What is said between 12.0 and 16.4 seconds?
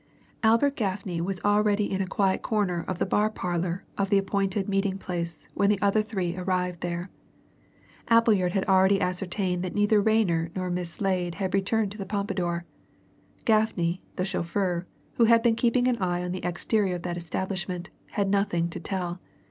Pompadour; Gaffney, the chauffeur, who had been keeping an eye on